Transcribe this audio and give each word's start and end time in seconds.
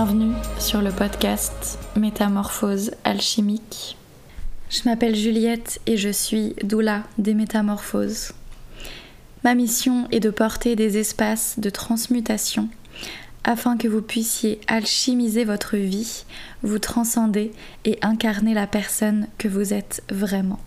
Bienvenue 0.00 0.36
sur 0.60 0.80
le 0.80 0.92
podcast 0.92 1.76
Métamorphose 1.96 2.92
alchimique. 3.02 3.96
Je 4.70 4.82
m'appelle 4.84 5.16
Juliette 5.16 5.80
et 5.86 5.96
je 5.96 6.10
suis 6.10 6.54
doula 6.62 7.02
des 7.18 7.34
métamorphoses. 7.34 8.30
Ma 9.42 9.56
mission 9.56 10.06
est 10.12 10.20
de 10.20 10.30
porter 10.30 10.76
des 10.76 10.98
espaces 10.98 11.58
de 11.58 11.68
transmutation 11.68 12.68
afin 13.42 13.76
que 13.76 13.88
vous 13.88 14.00
puissiez 14.00 14.60
alchimiser 14.68 15.44
votre 15.44 15.76
vie, 15.76 16.24
vous 16.62 16.78
transcender 16.78 17.50
et 17.84 17.98
incarner 18.00 18.54
la 18.54 18.68
personne 18.68 19.26
que 19.36 19.48
vous 19.48 19.74
êtes 19.74 20.04
vraiment. 20.12 20.60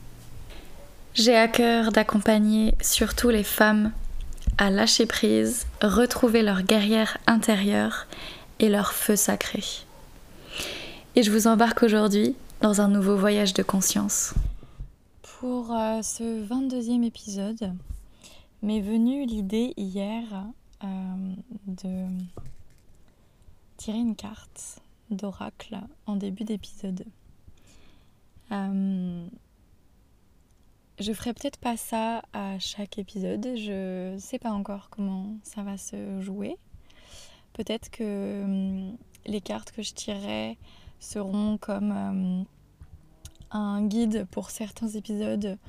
J'ai 1.14 1.38
à 1.38 1.48
cœur 1.48 1.94
d'accompagner 1.94 2.76
surtout 2.82 3.30
les 3.30 3.46
femmes 3.46 3.94
à 4.58 4.70
lâcher 4.70 5.06
prise, 5.06 5.68
retrouver 5.82 6.42
leur 6.42 6.64
guerrière 6.64 7.18
intérieure 7.28 8.08
et 8.62 8.70
leur 8.70 8.94
feu 8.94 9.18
sacré. 9.18 9.64
Et 11.16 11.24
je 11.24 11.32
vous 11.32 11.48
embarque 11.48 11.84
aujourd'hui 11.84 12.36
dans 12.62 12.80
un 12.80 12.88
nouveau 12.88 13.18
voyage 13.18 13.54
de 13.54 13.64
conscience. 13.64 14.34
Pour 15.40 15.74
euh, 15.74 16.02
ce 16.04 16.46
22e 16.46 17.04
épisode, 17.04 17.74
m'est 18.62 18.80
venue 18.80 19.26
l'idée 19.26 19.74
hier 19.76 20.24
euh, 20.84 20.88
de 21.66 22.06
tirer 23.78 23.98
une 23.98 24.16
carte 24.16 24.80
d'oracle 25.10 25.78
en 26.06 26.16
début 26.16 26.44
d'épisode. 26.44 27.04
Euh, 28.52 29.26
je 31.00 31.14
ferai 31.14 31.34
peut-être 31.34 31.58
pas 31.58 31.78
ça 31.78 32.22
à 32.32 32.60
chaque 32.60 33.00
épisode, 33.00 33.48
je 33.56 34.16
sais 34.20 34.38
pas 34.38 34.52
encore 34.52 34.90
comment 34.92 35.36
ça 35.42 35.64
va 35.64 35.78
se 35.78 36.22
jouer. 36.22 36.58
Peut-être 37.64 37.92
que 37.92 38.44
hum, 38.44 38.98
les 39.28 39.40
cartes 39.40 39.72
que 39.72 39.84
je 39.84 39.94
tirerai 39.94 40.58
seront 41.00 41.60
comme 41.60 41.92
hum, 41.92 42.46
un 43.52 43.86
guide 43.86 44.26
pour 44.32 44.50
certains 44.50 44.88
épisodes 44.88 45.60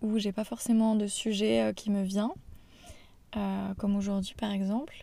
où 0.00 0.16
j'ai 0.20 0.30
pas 0.30 0.44
forcément 0.44 0.94
de 0.94 1.08
sujet 1.08 1.60
euh, 1.60 1.72
qui 1.72 1.90
me 1.90 2.04
vient, 2.04 2.30
euh, 3.36 3.74
comme 3.78 3.96
aujourd'hui 3.96 4.36
par 4.38 4.52
exemple. 4.52 4.94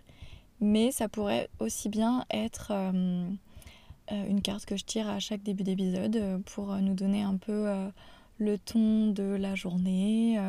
Mais 0.61 0.91
ça 0.91 1.09
pourrait 1.09 1.49
aussi 1.59 1.89
bien 1.89 2.23
être 2.31 2.71
hum, 2.71 3.35
euh, 4.13 4.25
une 4.29 4.41
carte 4.41 4.65
que 4.65 4.77
je 4.77 4.85
tire 4.85 5.09
à 5.09 5.19
chaque 5.19 5.43
début 5.43 5.63
d'épisode 5.63 6.41
pour 6.45 6.73
nous 6.77 6.93
donner 6.93 7.23
un 7.23 7.35
peu 7.35 7.67
le 8.37 8.57
ton 8.57 9.07
de 9.07 9.35
la 9.35 9.53
journée. 9.55 10.39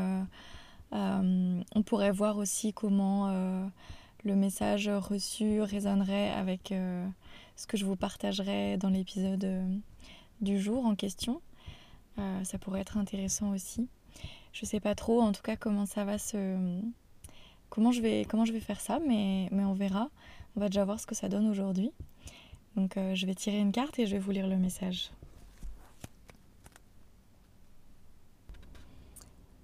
on 0.92 1.82
pourrait 1.84 2.12
voir 2.12 2.36
aussi 2.36 2.72
comment 2.72 3.68
le 4.24 4.34
message 4.34 4.88
reçu 4.88 5.62
résonnerait 5.62 6.30
avec 6.30 6.72
euh, 6.72 7.06
ce 7.56 7.66
que 7.66 7.76
je 7.76 7.84
vous 7.84 7.96
partagerai 7.96 8.76
dans 8.76 8.90
l'épisode 8.90 9.44
euh, 9.44 9.76
du 10.40 10.60
jour 10.60 10.86
en 10.86 10.94
question. 10.94 11.40
Euh, 12.18 12.44
ça 12.44 12.58
pourrait 12.58 12.80
être 12.80 12.96
intéressant 12.96 13.50
aussi. 13.50 13.88
Je 14.52 14.64
sais 14.64 14.80
pas 14.80 14.94
trop 14.94 15.20
en 15.20 15.32
tout 15.32 15.42
cas 15.42 15.56
comment 15.56 15.86
ça 15.86 16.04
va 16.04 16.18
se. 16.18 16.80
Comment 17.70 17.92
je 17.92 18.00
vais, 18.00 18.24
comment 18.24 18.44
je 18.44 18.52
vais 18.52 18.60
faire 18.60 18.80
ça, 18.80 18.98
mais, 18.98 19.48
mais 19.52 19.64
on 19.64 19.74
verra. 19.74 20.08
On 20.56 20.60
va 20.60 20.68
déjà 20.68 20.84
voir 20.84 20.98
ce 20.98 21.06
que 21.06 21.14
ça 21.14 21.28
donne 21.28 21.48
aujourd'hui. 21.48 21.92
Donc 22.76 22.94
je 22.96 23.26
vais 23.26 23.34
tirer 23.34 23.58
une 23.58 23.72
carte 23.72 23.98
et 23.98 24.06
je 24.06 24.12
vais 24.12 24.18
vous 24.18 24.30
lire 24.30 24.46
le 24.46 24.56
message. 24.56 25.10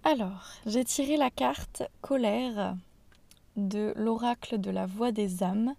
Alors, 0.05 0.51
j'ai 0.67 0.85
tiré 0.85 1.17
la 1.17 1.31
carte 1.31 1.83
colère 2.03 2.77
de 3.57 3.93
l'oracle 3.97 4.61
de 4.61 4.71
la 4.71 4.87
voix 4.87 5.13
des 5.13 5.43
âmes 5.43 5.75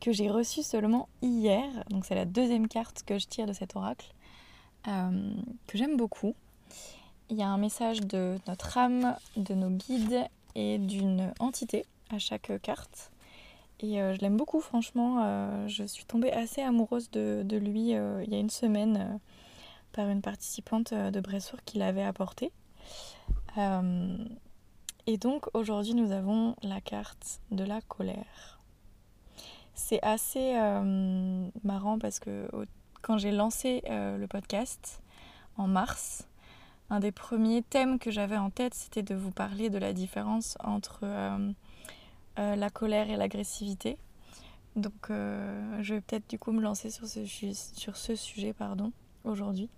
que 0.00 0.12
j'ai 0.12 0.30
reçu 0.30 0.62
seulement 0.62 1.08
hier. 1.22 1.68
Donc 1.90 2.04
c'est 2.04 2.14
la 2.14 2.24
deuxième 2.24 2.68
carte 2.68 3.02
que 3.04 3.18
je 3.18 3.26
tire 3.26 3.46
de 3.46 3.52
cet 3.52 3.76
oracle, 3.76 4.12
euh, 4.88 5.34
que 5.66 5.78
j'aime 5.78 5.96
beaucoup. 5.96 6.34
Il 7.28 7.36
y 7.36 7.42
a 7.42 7.48
un 7.48 7.58
message 7.58 8.00
de 8.00 8.38
notre 8.48 8.76
âme, 8.76 9.14
de 9.36 9.54
nos 9.54 9.70
guides 9.70 10.26
et 10.54 10.78
d'une 10.78 11.32
entité 11.38 11.84
à 12.10 12.18
chaque 12.18 12.50
carte. 12.62 13.12
Et 13.80 14.00
euh, 14.00 14.14
je 14.14 14.20
l'aime 14.20 14.36
beaucoup, 14.36 14.60
franchement. 14.60 15.22
Euh, 15.22 15.68
je 15.68 15.84
suis 15.84 16.04
tombée 16.04 16.32
assez 16.32 16.60
amoureuse 16.60 17.10
de, 17.10 17.44
lui 17.56 17.90
il 17.90 18.30
y 18.30 18.34
a 18.34 18.38
une 18.38 18.50
semaine 18.50 19.20
par 19.92 20.08
une 20.08 20.22
participante 20.22 20.92
de 20.94 21.20
Bressour 21.20 21.60
qui 21.64 21.78
l'avait 21.78 22.02
apporté. 22.02 22.52
Et 25.06 25.16
donc 25.16 25.46
aujourd'hui 25.54 25.94
nous 25.94 26.12
avons 26.12 26.54
la 26.62 26.80
carte 26.80 27.40
de 27.50 27.64
la 27.64 27.80
colère. 27.80 28.60
C'est 29.74 30.02
assez 30.02 30.56
euh, 30.56 31.48
marrant 31.64 31.98
parce 31.98 32.20
que 32.20 32.48
quand 33.00 33.16
j'ai 33.18 33.32
lancé 33.32 33.82
euh, 33.88 34.18
le 34.18 34.26
podcast 34.26 35.00
en 35.56 35.66
mars, 35.66 36.28
un 36.90 37.00
des 37.00 37.12
premiers 37.12 37.62
thèmes 37.62 37.98
que 37.98 38.10
j'avais 38.10 38.36
en 38.36 38.50
tête 38.50 38.74
c'était 38.74 39.02
de 39.02 39.14
vous 39.14 39.30
parler 39.30 39.70
de 39.70 39.78
la 39.78 39.92
différence 39.92 40.58
entre 40.62 41.00
euh, 41.04 41.52
la 42.36 42.70
colère 42.70 43.10
et 43.10 43.16
l'agressivité. 43.16 43.96
Donc 44.76 45.08
je 45.08 45.94
vais 45.94 46.00
peut-être 46.00 46.28
du 46.28 46.38
coup 46.38 46.52
me 46.52 46.60
lancer 46.60 46.90
sur 46.90 47.06
ce, 47.06 47.24
sur 47.26 47.96
ce 47.96 48.14
sujet 48.14 48.52
pardon 48.52 48.92
aujourd'hui. 49.24 49.68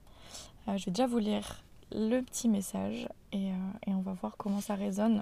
je 0.67 0.85
vais 0.85 0.91
déjà 0.91 1.07
vous 1.07 1.19
lire 1.19 1.63
le 1.95 2.21
petit 2.21 2.49
message 2.49 3.09
euh, 3.35 3.53
et, 3.87 3.95
on 3.95 4.01
va 4.01 4.13
voir 4.13 4.37
comment 4.37 4.61
ça 4.61 4.75
résonne. 4.75 5.21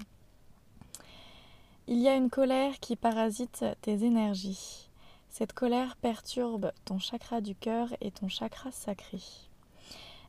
Il 1.86 1.98
y 1.98 2.08
a 2.08 2.14
une 2.14 2.30
colère 2.30 2.78
qui 2.80 2.96
parasite 2.96 3.64
tes 3.82 4.04
énergies. 4.04 4.88
Cette 5.28 5.52
colère 5.52 5.96
perturbe 5.96 6.72
ton 6.84 6.98
chakra 6.98 7.40
du 7.40 7.54
cœur 7.54 7.88
et 8.00 8.10
ton 8.10 8.28
chakra 8.28 8.70
sacré. 8.70 9.20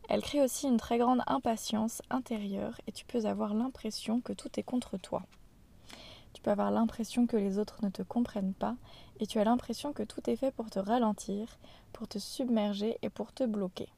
Elle 0.09 0.21
crée 0.21 0.41
aussi 0.41 0.67
une 0.67 0.77
très 0.77 0.97
grande 0.97 1.21
impatience 1.27 2.01
intérieure 2.09 2.79
et 2.87 2.91
tu 2.91 3.05
peux 3.05 3.25
avoir 3.25 3.53
l'impression 3.53 4.19
que 4.21 4.33
tout 4.33 4.59
est 4.59 4.63
contre 4.63 4.97
toi. 4.97 5.23
Tu 6.33 6.41
peux 6.41 6.51
avoir 6.51 6.71
l'impression 6.71 7.27
que 7.27 7.37
les 7.37 7.59
autres 7.59 7.83
ne 7.83 7.89
te 7.89 8.01
comprennent 8.01 8.53
pas 8.53 8.75
et 9.19 9.27
tu 9.27 9.39
as 9.39 9.43
l'impression 9.43 9.93
que 9.93 10.03
tout 10.03 10.29
est 10.29 10.35
fait 10.35 10.51
pour 10.51 10.69
te 10.69 10.79
ralentir, 10.79 11.59
pour 11.93 12.07
te 12.07 12.19
submerger 12.19 12.97
et 13.01 13.09
pour 13.09 13.33
te 13.33 13.43
bloquer. 13.43 13.89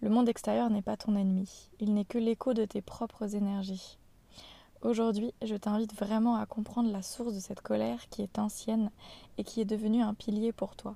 Le 0.00 0.10
monde 0.10 0.28
extérieur 0.28 0.70
n'est 0.70 0.80
pas 0.80 0.96
ton 0.96 1.16
ennemi, 1.16 1.70
il 1.80 1.92
n'est 1.92 2.04
que 2.04 2.18
l'écho 2.18 2.54
de 2.54 2.64
tes 2.64 2.80
propres 2.82 3.34
énergies. 3.34 3.98
Aujourd'hui, 4.80 5.34
je 5.42 5.56
t'invite 5.56 5.92
vraiment 5.92 6.36
à 6.36 6.46
comprendre 6.46 6.92
la 6.92 7.02
source 7.02 7.34
de 7.34 7.40
cette 7.40 7.62
colère 7.62 8.08
qui 8.08 8.22
est 8.22 8.38
ancienne 8.38 8.92
et 9.38 9.42
qui 9.42 9.60
est 9.60 9.64
devenue 9.64 10.00
un 10.00 10.14
pilier 10.14 10.52
pour 10.52 10.76
toi. 10.76 10.94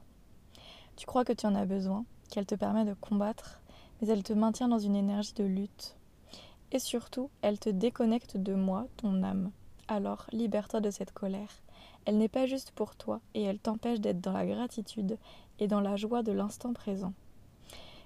Tu 0.94 1.04
crois 1.04 1.24
que 1.24 1.32
tu 1.32 1.46
en 1.46 1.56
as 1.56 1.64
besoin, 1.64 2.04
qu'elle 2.30 2.46
te 2.46 2.54
permet 2.54 2.84
de 2.84 2.94
combattre, 2.94 3.60
mais 4.00 4.06
elle 4.06 4.22
te 4.22 4.32
maintient 4.32 4.68
dans 4.68 4.78
une 4.78 4.94
énergie 4.94 5.34
de 5.34 5.42
lutte. 5.42 5.96
Et 6.70 6.78
surtout, 6.78 7.28
elle 7.42 7.58
te 7.58 7.70
déconnecte 7.70 8.36
de 8.36 8.54
moi, 8.54 8.86
ton 8.98 9.24
âme. 9.24 9.50
Alors, 9.88 10.26
libère-toi 10.30 10.80
de 10.80 10.92
cette 10.92 11.12
colère. 11.12 11.60
Elle 12.04 12.18
n'est 12.18 12.28
pas 12.28 12.46
juste 12.46 12.70
pour 12.70 12.94
toi 12.94 13.20
et 13.34 13.42
elle 13.42 13.58
t'empêche 13.58 13.98
d'être 13.98 14.20
dans 14.20 14.32
la 14.32 14.46
gratitude 14.46 15.18
et 15.58 15.66
dans 15.66 15.80
la 15.80 15.96
joie 15.96 16.22
de 16.22 16.30
l'instant 16.30 16.72
présent. 16.72 17.14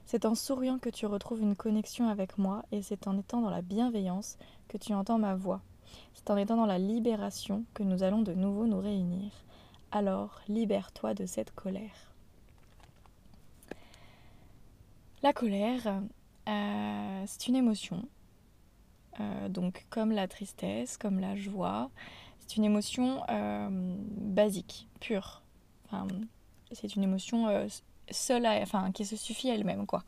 C'est 0.07 0.25
en 0.25 0.37
souriant 0.37 0.79
que 0.79 0.89
tu 0.89 1.05
retrouves 1.05 1.43
une 1.43 1.57
connexion 1.57 2.09
avec 2.09 2.39
moi 2.39 2.65
et 2.71 2.81
c'est 2.81 3.09
en 3.09 3.19
étant 3.19 3.41
dans 3.41 3.51
la 3.51 3.61
bienveillance 3.61 4.39
que 4.69 4.79
tu 4.79 4.95
entends 4.95 5.19
ma 5.19 5.35
voix. 5.35 5.61
C'est 6.15 6.31
en 6.31 6.37
étant 6.37 6.57
dans 6.57 6.65
la 6.67 6.79
libération 6.79 7.65
que 7.75 7.83
nous 7.83 8.05
allons 8.05 8.23
de 8.23 8.33
nouveau 8.33 8.67
nous 8.67 8.79
réunir. 8.79 9.33
Alors 9.91 10.41
libère-toi 10.47 11.15
de 11.15 11.27
cette 11.27 11.53
colère. 11.57 12.13
La 15.25 15.33
colère, 15.33 16.03
euh, 16.49 17.25
c'est 17.27 17.49
une 17.49 17.57
émotion. 17.57 18.09
Euh, 19.19 19.49
donc 19.49 19.87
comme 19.91 20.13
la 20.13 20.29
tristesse, 20.29 20.97
comme 20.97 21.19
la 21.19 21.35
joie, 21.35 21.91
c'est 22.39 22.57
une 22.57 22.65
émotion 22.65 23.23
euh, 23.29 23.97
basique, 24.21 24.87
pure. 25.01 25.43
c'est 26.71 26.95
une 26.95 27.03
émotion 27.03 27.49
seule, 28.11 28.47
enfin, 28.47 28.93
qui 28.93 29.05
se 29.05 29.17
suffit 29.17 29.51
à 29.51 29.55
elle-même, 29.55 29.87
quoi. 29.87 30.03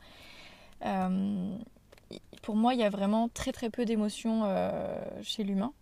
Euh, 0.84 1.56
pour 2.42 2.56
moi, 2.56 2.74
il 2.74 2.80
y 2.80 2.84
a 2.84 2.90
vraiment 2.90 3.28
très 3.28 3.52
très 3.52 3.70
peu 3.70 3.84
d'émotions 3.84 4.42
euh, 4.44 4.98
chez 5.22 5.44
l'humain 5.44 5.72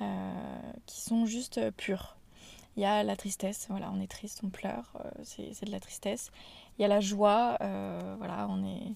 euh, 0.00 0.32
qui 0.86 1.00
sont 1.00 1.26
juste 1.26 1.70
pures. 1.72 2.16
Il 2.76 2.82
y 2.82 2.86
a 2.86 3.02
la 3.02 3.16
tristesse, 3.16 3.66
voilà, 3.68 3.90
on 3.92 4.00
est 4.00 4.06
triste, 4.06 4.40
on 4.44 4.50
pleure, 4.50 4.92
c'est 5.24 5.64
de 5.64 5.72
la 5.72 5.80
tristesse. 5.80 6.30
Il 6.78 6.82
y 6.82 6.84
a 6.84 6.88
la 6.88 7.00
joie, 7.00 7.56
voilà, 8.18 8.46
on 8.48 8.64
est 8.64 8.92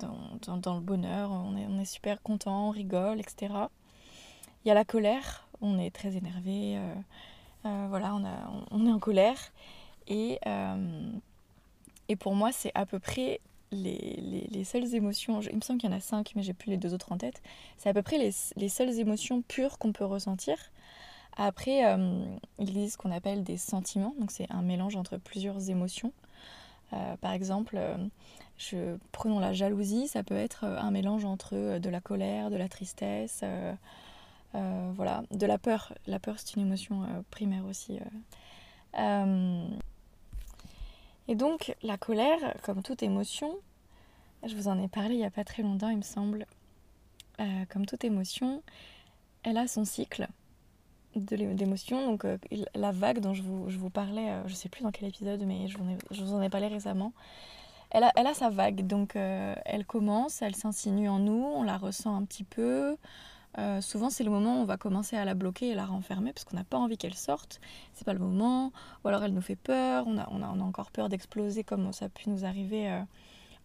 dans, 0.00 0.74
le 0.74 0.80
bonheur, 0.80 1.30
on 1.30 1.78
est, 1.78 1.84
super 1.84 2.20
content, 2.20 2.66
on 2.66 2.70
rigole, 2.70 3.20
etc. 3.20 3.54
Il 4.64 4.68
y 4.68 4.70
a 4.72 4.74
la 4.74 4.84
colère, 4.84 5.46
on 5.60 5.78
est 5.78 5.94
très 5.94 6.16
énervé, 6.16 6.80
voilà, 7.62 8.16
on, 8.72 8.86
est 8.86 8.90
en 8.90 8.98
colère. 8.98 9.38
Et 10.08 10.40
et 12.08 12.16
pour 12.16 12.34
moi, 12.34 12.52
c'est 12.52 12.72
à 12.74 12.86
peu 12.86 12.98
près 12.98 13.40
les, 13.72 14.48
les, 14.50 14.64
seules 14.64 14.94
émotions, 14.94 15.40
il 15.40 15.56
me 15.56 15.60
semble 15.62 15.80
qu'il 15.80 15.90
y 15.90 15.92
en 15.92 15.96
a 15.96 16.00
cinq, 16.00 16.32
mais 16.36 16.42
j'ai 16.42 16.52
plus 16.52 16.70
les 16.70 16.76
deux 16.76 16.92
autres 16.92 17.10
en 17.12 17.16
tête, 17.16 17.42
c'est 17.78 17.88
à 17.88 17.94
peu 17.94 18.02
près 18.02 18.18
les, 18.18 18.30
les 18.56 18.68
seules 18.68 18.98
émotions 18.98 19.42
pures 19.42 19.78
qu'on 19.78 19.92
peut 19.92 20.04
ressentir. 20.04 20.56
Après, 21.36 21.80
il 22.58 22.68
existe 22.68 22.92
ce 22.92 22.98
qu'on 22.98 23.10
appelle 23.10 23.42
des 23.42 23.56
sentiments, 23.56 24.14
donc 24.20 24.30
c'est 24.30 24.50
un 24.50 24.60
mélange 24.60 24.96
entre 24.96 25.16
plusieurs 25.16 25.70
émotions. 25.70 26.12
par 27.22 27.32
exemple, 27.32 27.80
je, 28.58 28.96
prenons 29.12 29.40
la 29.40 29.54
jalousie, 29.54 30.08
ça 30.08 30.22
peut 30.22 30.36
être 30.36 30.64
un 30.64 30.90
mélange 30.90 31.24
entre 31.24 31.78
de 31.78 31.88
la 31.88 32.00
colère, 32.00 32.50
de 32.50 32.56
la 32.56 32.68
tristesse, 32.68 33.42
voilà, 34.52 35.22
de 35.30 35.46
la 35.46 35.56
peur. 35.56 35.94
La 36.06 36.18
peur, 36.18 36.34
c'est 36.38 36.56
une 36.56 36.66
émotion 36.66 37.06
primaire 37.30 37.64
aussi. 37.64 37.98
Et 41.28 41.34
donc, 41.34 41.74
la 41.82 41.96
colère, 41.96 42.56
comme 42.62 42.82
toute 42.82 43.02
émotion, 43.02 43.54
je 44.44 44.56
vous 44.56 44.68
en 44.68 44.78
ai 44.78 44.88
parlé 44.88 45.14
il 45.14 45.18
n'y 45.18 45.24
a 45.24 45.30
pas 45.30 45.44
très 45.44 45.62
longtemps, 45.62 45.88
il 45.88 45.98
me 45.98 46.02
semble, 46.02 46.46
euh, 47.40 47.64
comme 47.68 47.86
toute 47.86 48.04
émotion, 48.04 48.62
elle 49.44 49.56
a 49.56 49.66
son 49.66 49.84
cycle 49.84 50.26
d'émotions. 51.14 52.06
Donc, 52.06 52.24
euh, 52.24 52.38
la 52.74 52.90
vague 52.90 53.20
dont 53.20 53.34
je 53.34 53.42
vous, 53.42 53.90
parlais, 53.90 54.30
euh, 54.30 54.42
je 54.46 54.52
ne 54.52 54.56
sais 54.56 54.68
plus 54.68 54.82
dans 54.82 54.90
quel 54.90 55.08
épisode, 55.08 55.42
mais 55.44 55.68
je 55.68 55.78
vous, 55.78 56.34
en 56.34 56.42
ai, 56.42 56.48
parlé 56.48 56.66
récemment. 56.66 57.12
Elle 57.90 58.04
a 58.04 58.34
sa 58.34 58.48
vague, 58.48 58.86
donc 58.86 59.16
elle 59.16 59.84
commence, 59.84 60.40
elle 60.40 60.56
s'insinue 60.56 61.10
en 61.10 61.18
nous, 61.18 61.44
on 61.54 61.62
la 61.62 61.76
ressent 61.76 62.16
un 62.16 62.24
petit 62.24 62.42
peu, 62.42 62.96
euh, 63.58 63.80
souvent, 63.82 64.08
c'est 64.08 64.24
le 64.24 64.30
moment 64.30 64.58
où 64.58 64.62
on 64.62 64.64
va 64.64 64.78
commencer 64.78 65.16
à 65.16 65.24
la 65.24 65.34
bloquer 65.34 65.68
et 65.68 65.74
la 65.74 65.84
renfermer 65.84 66.32
parce 66.32 66.44
qu'on 66.44 66.56
n'a 66.56 66.64
pas 66.64 66.78
envie 66.78 66.96
qu'elle 66.96 67.14
sorte. 67.14 67.60
C'est 67.92 68.04
pas 68.04 68.14
le 68.14 68.18
moment. 68.18 68.72
Ou 69.04 69.08
alors 69.08 69.22
elle 69.24 69.34
nous 69.34 69.42
fait 69.42 69.56
peur. 69.56 70.04
On 70.06 70.18
a, 70.18 70.28
on 70.30 70.42
a, 70.42 70.48
on 70.48 70.60
a 70.60 70.64
encore 70.64 70.90
peur 70.90 71.08
d'exploser 71.08 71.64
comme 71.64 71.92
ça 71.92 72.06
a 72.06 72.08
pu 72.08 72.30
nous 72.30 72.44
arriver 72.44 72.90
euh, 72.90 73.02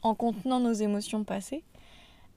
en 0.02 0.16
contenant 0.16 0.60
nos 0.60 0.74
émotions 0.74 1.24
passées. 1.24 1.64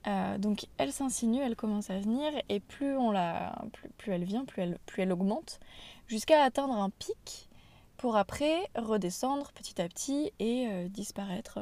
Euh, 0.06 0.38
donc 0.38 0.66
elle 0.78 0.92
s'insinue, 0.92 1.40
elle 1.40 1.56
commence 1.56 1.90
à 1.90 1.98
venir 1.98 2.32
et 2.48 2.60
plus, 2.60 2.96
on 2.96 3.10
la, 3.10 3.60
plus, 3.98 4.12
elle 4.12 4.24
vient, 4.24 4.46
plus 4.46 4.62
elle, 4.62 4.78
plus 4.86 5.02
elle 5.02 5.12
augmente 5.12 5.60
jusqu'à 6.06 6.42
atteindre 6.42 6.72
un 6.72 6.88
pic 6.88 7.50
pour 7.98 8.16
après 8.16 8.70
redescendre 8.76 9.52
petit 9.52 9.82
à 9.82 9.86
petit 9.88 10.32
et 10.38 10.88
disparaître 10.88 11.58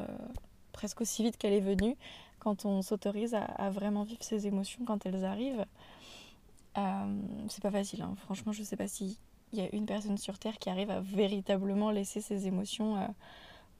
presque 0.70 1.00
aussi 1.00 1.24
vite 1.24 1.36
qu'elle 1.36 1.52
est 1.52 1.58
venue 1.58 1.96
quand 2.38 2.64
on 2.64 2.82
s'autorise 2.82 3.34
à, 3.34 3.70
vraiment 3.70 4.04
vivre 4.04 4.22
ses 4.22 4.46
émotions 4.46 4.84
quand 4.84 5.04
elles 5.06 5.24
arrivent. 5.24 5.64
Euh, 6.76 7.20
c'est 7.48 7.62
pas 7.62 7.70
facile, 7.70 8.02
hein. 8.02 8.14
franchement, 8.24 8.52
je 8.52 8.62
sais 8.62 8.76
pas 8.76 8.88
s'il 8.88 9.16
y 9.52 9.60
a 9.60 9.68
une 9.72 9.86
personne 9.86 10.18
sur 10.18 10.38
Terre 10.38 10.58
qui 10.58 10.70
arrive 10.70 10.90
à 10.90 11.00
véritablement 11.00 11.90
laisser 11.90 12.20
ses 12.20 12.46
émotions 12.46 12.96
euh, 12.96 13.06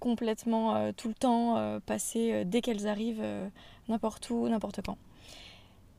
complètement 0.01 0.75
euh, 0.75 0.93
tout 0.97 1.09
le 1.09 1.15
temps 1.15 1.81
passer 1.87 2.45
dès 2.45 2.61
qu'elles 2.61 2.87
arrivent 2.87 3.25
n'importe 3.89 4.31
où, 4.31 4.49
n'importe 4.49 4.81
quand. 4.85 4.99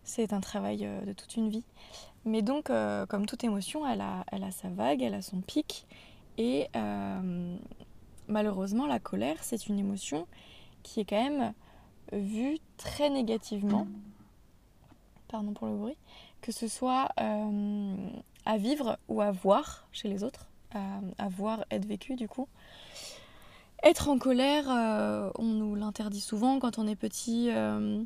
C'est 0.03 0.33
un 0.33 0.41
travail 0.41 0.89
de 1.05 1.13
toute 1.13 1.35
une 1.35 1.49
vie. 1.49 1.65
Mais 2.25 2.41
donc, 2.41 2.71
comme 3.09 3.25
toute 3.25 3.43
émotion, 3.43 3.87
elle 3.87 4.01
a, 4.01 4.25
elle 4.31 4.43
a 4.43 4.51
sa 4.51 4.69
vague, 4.69 5.01
elle 5.01 5.13
a 5.13 5.21
son 5.21 5.41
pic. 5.41 5.85
Et 6.37 6.67
malheureusement, 8.27 8.87
la 8.87 8.99
colère, 8.99 9.37
c'est 9.41 9.67
une 9.67 9.77
émotion 9.77 10.27
qui 10.81 11.01
est 11.01 11.05
quand 11.05 11.21
même 11.21 11.53
vu 12.11 12.57
très 12.77 13.09
négativement, 13.09 13.87
pardon 15.27 15.53
pour 15.53 15.67
le 15.67 15.75
bruit, 15.75 15.97
que 16.41 16.51
ce 16.51 16.67
soit 16.67 17.09
euh, 17.19 17.95
à 18.45 18.57
vivre 18.57 18.97
ou 19.07 19.21
à 19.21 19.31
voir 19.31 19.87
chez 19.91 20.07
les 20.07 20.23
autres, 20.23 20.47
à, 20.71 21.29
voir, 21.29 21.65
être 21.71 21.85
vécu 21.85 22.15
du 22.15 22.27
coup. 22.27 22.47
Être 23.83 24.09
en 24.09 24.17
colère, 24.17 24.69
euh, 24.69 25.29
on 25.37 25.45
nous 25.45 25.75
l'interdit 25.75 26.21
souvent 26.21 26.59
quand 26.59 26.77
on 26.79 26.87
est 26.87 26.95
petit, 26.95 27.49
euh, 27.49 28.03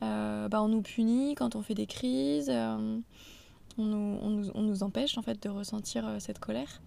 bah, 0.00 0.62
on 0.62 0.68
nous 0.68 0.82
punit 0.82 1.34
quand 1.34 1.54
on 1.54 1.62
fait 1.62 1.74
des 1.74 1.86
crises, 1.86 2.50
on 2.50 3.02
nous, 3.78 4.18
on, 4.22 4.30
nous, 4.30 4.50
on, 4.54 4.62
nous, 4.62 4.82
empêche 4.82 5.18
en 5.18 5.22
fait 5.22 5.42
de 5.42 5.48
ressentir 5.48 6.16
cette 6.18 6.38
colère. 6.38 6.80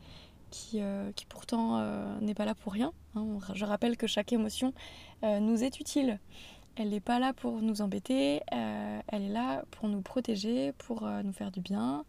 Qui, 0.57 0.79
qui 1.17 1.25
pourtant 1.25 1.81
n'est 2.21 2.33
pas 2.33 2.45
là 2.45 2.55
pour 2.55 2.71
rien. 2.71 2.93
Hein. 3.15 3.25
Je 3.53 3.65
rappelle 3.65 3.97
que 3.97 4.07
chaque 4.07 4.31
émotion 4.31 4.71
nous 5.21 5.63
est 5.65 5.81
utile. 5.81 6.17
Elle 6.77 6.89
n'est 6.89 6.99
pas 6.99 7.19
là 7.19 7.31
pour 7.31 7.61
nous 7.61 7.81
embêter, 7.81 8.41
euh, 8.53 8.99
elle 9.07 9.23
est 9.23 9.29
là 9.29 9.63
pour 9.71 9.87
nous 9.87 10.01
protéger, 10.01 10.73
pour 10.73 11.05
euh, 11.05 11.23
nous 11.23 11.31
faire 11.31 11.49
du 11.49 11.61
bien. 11.61 12.03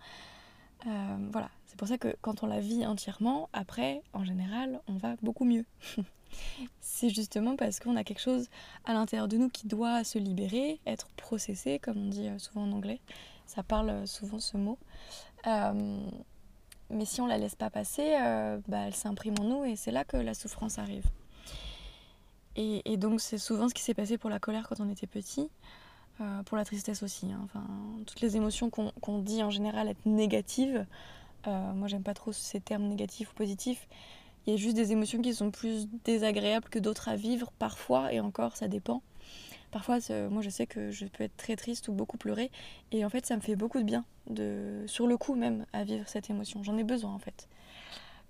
Euh, 0.86 1.16
voilà, 1.30 1.50
c'est 1.66 1.78
pour 1.78 1.86
ça 1.86 1.98
que 1.98 2.16
quand 2.20 2.42
on 2.42 2.46
la 2.46 2.58
vit 2.58 2.84
entièrement, 2.84 3.48
après, 3.52 4.02
en 4.12 4.24
général, 4.24 4.80
on 4.88 4.96
va 4.96 5.14
beaucoup 5.22 5.44
mieux. 5.44 5.64
c'est 6.80 7.10
justement 7.10 7.54
parce 7.54 7.78
qu'on 7.78 7.94
a 7.94 8.02
quelque 8.02 8.20
chose 8.20 8.48
à 8.84 8.92
l'intérieur 8.92 9.28
de 9.28 9.36
nous 9.36 9.50
qui 9.50 9.68
doit 9.68 10.02
se 10.02 10.18
libérer, 10.18 10.80
être 10.84 11.10
processé, 11.10 11.78
comme 11.78 11.98
on 11.98 12.08
dit 12.08 12.28
souvent 12.38 12.64
en 12.64 12.72
anglais. 12.72 13.00
Ça 13.46 13.62
parle 13.62 14.08
souvent 14.08 14.40
ce 14.40 14.56
mot. 14.56 14.78
Mais 16.90 17.04
si 17.04 17.20
on 17.20 17.26
la 17.26 17.38
laisse 17.38 17.54
pas 17.54 17.70
passer, 17.70 18.16
bah, 18.68 18.78
elle 18.86 18.94
s'imprime 18.94 19.34
en 19.40 19.44
nous 19.44 19.64
et 19.64 19.76
c'est 19.76 19.90
là 19.90 20.04
que 20.04 20.16
la 20.16 20.34
souffrance 20.34 20.78
arrive. 20.78 21.04
Et, 22.56 22.96
donc 22.96 23.20
c'est 23.20 23.38
souvent 23.38 23.68
ce 23.68 23.74
qui 23.74 23.82
s'est 23.82 23.94
passé 23.94 24.16
pour 24.16 24.30
la 24.30 24.38
colère 24.38 24.66
quand 24.68 24.80
on 24.80 24.88
était 24.88 25.06
petit, 25.06 25.50
euh, 26.20 26.42
pour 26.44 26.56
la 26.56 26.64
tristesse 26.64 27.02
aussi. 27.02 27.30
Hein. 27.30 27.40
Enfin, 27.44 27.64
toutes 28.06 28.22
les 28.22 28.36
émotions 28.36 28.70
qu'on 28.70 29.18
dit 29.18 29.42
en 29.42 29.50
général 29.50 29.88
être 29.88 30.06
négatives, 30.06 30.86
euh, 31.46 31.72
moi 31.74 31.86
j'aime 31.86 32.02
pas 32.02 32.14
trop 32.14 32.32
ces 32.32 32.60
termes 32.60 32.84
négatifs 32.84 33.30
ou 33.30 33.34
positifs. 33.34 33.86
Il 34.46 34.52
y 34.52 34.54
a 34.54 34.56
juste 34.56 34.76
des 34.76 34.92
émotions 34.92 35.20
qui 35.20 35.34
sont 35.34 35.50
plus 35.50 35.86
désagréables 36.04 36.68
que 36.68 36.78
d'autres 36.78 37.08
à 37.08 37.16
vivre 37.16 37.52
parfois, 37.58 38.12
et 38.12 38.20
encore 38.20 38.56
ça 38.56 38.68
dépend. 38.68 39.02
Parfois, 39.76 39.98
moi 40.30 40.40
je 40.40 40.48
sais 40.48 40.66
que 40.66 40.90
je 40.90 41.04
peux 41.04 41.24
être 41.24 41.36
très 41.36 41.54
triste 41.54 41.88
ou 41.88 41.92
beaucoup 41.92 42.16
pleurer, 42.16 42.50
et 42.92 43.04
en 43.04 43.10
fait 43.10 43.26
ça 43.26 43.36
me 43.36 43.42
fait 43.42 43.56
beaucoup 43.56 43.78
de 43.78 43.84
bien, 43.84 44.06
de, 44.30 44.84
sur 44.86 45.06
le 45.06 45.18
coup 45.18 45.34
même, 45.34 45.66
à 45.74 45.84
vivre 45.84 46.08
cette 46.08 46.30
émotion. 46.30 46.62
J'en 46.62 46.78
ai 46.78 46.82
besoin 46.82 47.12
en 47.12 47.18
fait. 47.18 47.46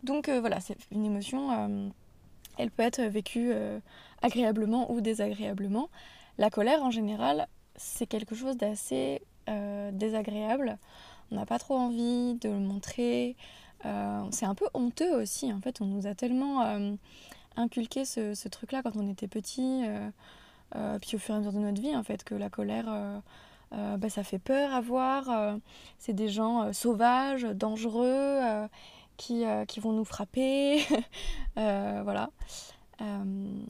Donc 0.02 0.28
euh, 0.28 0.40
voilà, 0.40 0.58
c'est 0.58 0.76
une 0.90 1.04
émotion 1.04 1.92
elle 2.58 2.72
peut 2.72 2.82
être 2.82 3.00
vécue 3.00 3.52
euh, 3.52 3.78
agréablement 4.22 4.90
ou 4.90 5.00
désagréablement. 5.00 5.88
La 6.36 6.50
colère, 6.50 6.82
en 6.82 6.90
général, 6.90 7.46
c'est 7.76 8.06
quelque 8.06 8.34
chose 8.34 8.56
d'assez 8.56 9.22
euh, 9.48 9.92
désagréable. 9.92 10.78
On 11.30 11.36
n'a 11.36 11.46
pas 11.46 11.60
trop 11.60 11.76
envie 11.76 12.34
de 12.34 12.48
le 12.48 12.58
montrer. 12.58 13.36
Euh, 13.84 14.24
c'est 14.32 14.46
un 14.46 14.56
peu 14.56 14.66
honteux 14.74 15.14
aussi. 15.14 15.52
En 15.52 15.60
fait, 15.60 15.80
on 15.80 15.86
nous 15.86 16.08
a 16.08 16.16
tellement 16.16 16.64
inculqué 17.56 18.04
ce, 18.04 18.48
truc-là 18.48 18.82
quand 18.82 18.96
on 18.96 19.08
était 19.08 19.28
petit, 19.28 19.84
puis 21.00 21.16
au 21.16 21.18
fur 21.18 21.34
et 21.34 21.36
à 21.36 21.40
mesure 21.40 21.52
de 21.52 21.58
notre 21.58 21.80
vie, 21.80 21.96
en 21.96 22.02
fait, 22.02 22.24
que 22.24 22.34
la 22.34 22.50
colère, 22.50 23.22
bah, 23.72 24.08
ça 24.08 24.22
fait 24.22 24.38
peur 24.38 24.74
à 24.74 24.80
voir. 24.80 25.58
c'est 25.98 26.12
des 26.12 26.28
gens 26.28 26.72
sauvages, 26.72 27.42
dangereux 27.42 28.68
qui, 29.16 29.44
euh, 29.44 29.64
vont 29.78 29.92
nous 29.92 30.04
frapper. 30.04 30.80
Euh, 31.58 32.02
voilà. 32.04 32.28
Euh, 33.00 33.62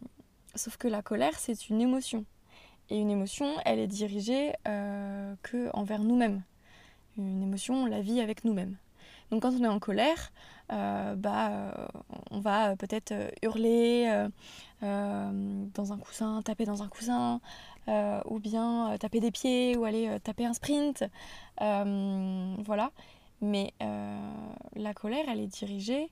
sauf 0.56 0.76
que 0.76 0.88
la 0.88 1.02
colère, 1.02 1.38
c'est 1.38 1.68
une 1.68 1.80
émotion. 1.80 2.24
Et 2.90 2.98
une 2.98 3.10
émotion, 3.10 3.54
elle 3.64 3.78
est 3.78 3.86
dirigée 3.86 4.52
que 4.64 5.70
envers 5.72 6.02
nous-mêmes. 6.02 6.42
Une 7.16 7.44
émotion, 7.44 7.84
on 7.84 7.86
la 7.86 8.00
vit 8.00 8.20
avec 8.20 8.44
nous-mêmes. 8.44 8.76
Donc 9.30 9.42
quand 9.42 9.52
on 9.52 9.64
est 9.64 9.68
en 9.68 9.78
colère, 9.78 10.32
bah, 10.68 11.90
on 12.30 12.40
va 12.40 12.76
peut-être 12.76 13.12
hurler 13.42 14.28
dans 14.80 15.92
un 15.92 15.98
coussin, 15.98 16.42
taper 16.42 16.64
dans 16.64 16.82
un 16.82 16.88
coussin, 16.88 17.40
ou 17.88 18.38
bien 18.38 18.96
taper 18.98 19.20
des 19.20 19.30
pieds, 19.30 19.76
ou 19.76 19.84
aller 19.84 20.18
taper 20.22 20.46
un 20.46 20.54
sprint. 20.54 21.04
voilà. 21.58 22.90
Mais 23.40 23.74
euh, 23.82 24.18
la 24.74 24.94
colère, 24.94 25.24
elle 25.28 25.40
est 25.40 25.46
dirigée 25.46 26.10